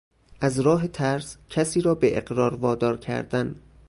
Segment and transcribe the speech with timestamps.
[0.41, 3.55] از راه ترس کسی را به اقرار وادار کردن